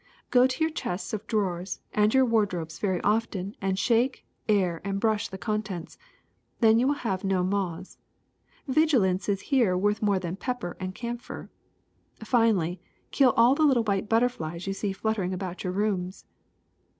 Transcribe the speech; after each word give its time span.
Go 0.31 0.47
to 0.47 0.59
your 0.63 0.71
chests 0.73 1.13
of 1.13 1.27
drawers 1.27 1.79
and 1.93 2.11
your 2.11 2.25
wardrobes 2.25 2.79
very 2.79 2.99
often 3.01 3.55
and 3.61 3.77
shake, 3.77 4.25
air, 4.49 4.81
and 4.83 4.99
brush 4.99 5.29
the 5.29 5.37
contents; 5.37 5.99
then 6.59 6.79
you 6.79 6.87
will 6.87 6.95
have 6.95 7.23
no 7.23 7.43
moths. 7.43 7.99
Vigilance 8.67 9.29
is 9.29 9.41
here 9.41 9.77
worth 9.77 10.01
more 10.01 10.17
than 10.17 10.37
pepper 10.37 10.75
and 10.79 10.95
camphor. 10.95 11.51
Fi 12.23 12.49
nally, 12.49 12.81
kill 13.11 13.33
all 13.37 13.53
the 13.53 13.61
little 13.61 13.83
white 13.83 14.09
butterflies 14.09 14.65
you 14.65 14.73
see 14.73 14.91
flut 14.91 15.17
tering 15.17 15.33
about 15.33 15.63
your 15.63 15.71
rooms." 15.71 16.25